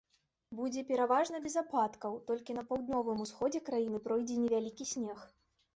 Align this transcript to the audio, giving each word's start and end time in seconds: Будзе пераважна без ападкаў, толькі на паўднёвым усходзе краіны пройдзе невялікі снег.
Будзе 0.59 0.83
пераважна 0.91 1.41
без 1.45 1.59
ападкаў, 1.63 2.17
толькі 2.31 2.57
на 2.59 2.63
паўднёвым 2.73 3.23
усходзе 3.27 3.63
краіны 3.69 4.05
пройдзе 4.09 4.41
невялікі 4.47 4.93
снег. 4.97 5.19